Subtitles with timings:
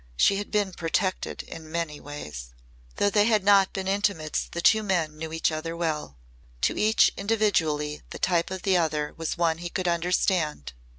[0.17, 2.55] She had been protected in many ways.
[2.95, 6.17] Though they had not been intimates the two men knew each other well.
[6.61, 10.73] To each individually the type of the other was one he could understand.